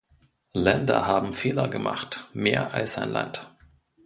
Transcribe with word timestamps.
Länder 0.55 1.05
haben 1.05 1.31
Fehler 1.31 1.67
gemacht, 1.67 2.27
mehr 2.33 2.73
als 2.73 2.97
ein 2.97 3.11
Land. 3.11 3.53